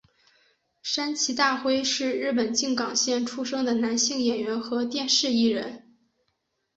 [0.81, 5.95] 山崎大辉是日本静冈县出生的男性演员和电视艺人。